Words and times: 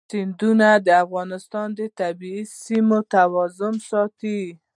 سیندونه 0.09 0.69
د 0.85 0.87
افغانستان 1.03 1.67
د 1.79 1.81
طبعي 1.99 2.39
سیسټم 2.61 2.89
توازن 3.13 3.73
ساتي. 3.89 4.41